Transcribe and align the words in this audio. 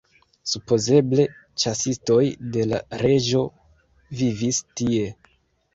Supozeble 0.51 1.25
ĉasistoj 1.65 2.19
de 2.57 2.67
la 2.73 2.81
reĝo 3.05 3.45
vivis 4.23 4.65
tie. 4.81 5.11